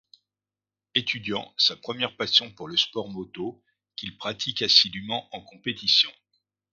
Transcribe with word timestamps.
Étudiant, 0.95 1.53
sa 1.57 1.75
première 1.75 2.17
passion 2.17 2.51
pour 2.51 2.67
le 2.67 2.75
sport 2.75 3.07
moto, 3.09 3.61
qu’il 3.95 4.17
pratique 4.17 4.63
assidûment 4.63 5.29
en 5.31 5.41
compétition. 5.41 6.09